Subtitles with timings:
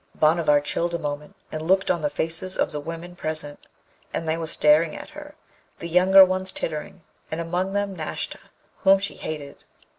[0.19, 3.59] Bhanavar chilled a moment, and looked on the faces of the women present,
[4.11, 5.35] and they were staring at her,
[5.77, 8.39] the younger ones tittering, and among them Nashta,
[8.77, 9.63] whom she hated.